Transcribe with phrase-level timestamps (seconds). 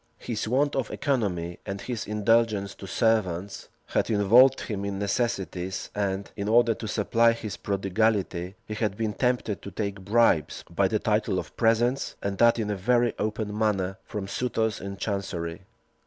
[0.17, 6.31] His want of economy, and his indulgence to servants, had involved him in necessities; and,
[6.35, 10.97] in order to supply his prodigality, he had been tempted to take bribes, by the
[10.97, 15.65] title of presents, and that in a very open manner, from suitors in chancery.